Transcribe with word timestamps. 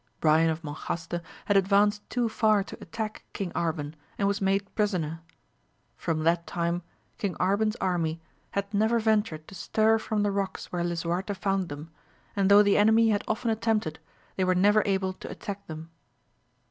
Brian 0.19 0.49
of 0.49 0.63
Monjaste 0.63 1.21
had 1.45 1.55
advanced 1.55 2.09
too 2.09 2.27
far 2.27 2.63
to 2.63 2.75
attack 2.81 3.23
King 3.33 3.51
Arban, 3.51 3.93
and 4.17 4.27
was 4.27 4.41
made 4.41 4.73
prisoner. 4.73 5.21
From 5.95 6.23
that 6.23 6.47
time 6.47 6.81
King 7.19 7.35
Ar 7.39 7.55
ban's 7.55 7.75
army 7.75 8.19
had 8.49 8.73
never 8.73 8.97
ventured 8.97 9.47
to 9.47 9.53
stir 9.53 9.99
from 9.99 10.23
the 10.23 10.31
rocks 10.31 10.71
where 10.71 10.83
Lisuarte 10.83 11.35
found 11.35 11.69
them, 11.69 11.91
and 12.35 12.49
though 12.49 12.63
the 12.63 12.77
enemy 12.79 13.09
had 13.09 13.23
often 13.27 13.51
attempted, 13.51 13.99
they 14.37 14.43
were 14.43 14.55
never 14.55 14.81
able 14.87 15.13
to 15.13 15.29
attack 15.29 15.67
them. 15.67 15.91